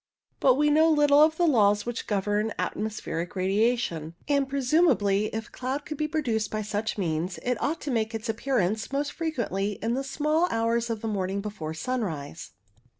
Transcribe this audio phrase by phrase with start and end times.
[0.39, 5.85] But we know little of the laws which govern atmospheric radiation, and presumably, if cloud
[5.85, 9.11] could be pro duced by such means, it ought to make its appear ance most
[9.13, 12.53] frequently in the small hours of the morning before sunrise.